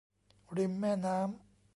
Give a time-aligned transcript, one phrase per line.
[0.57, 1.27] ริมแม่น้ำ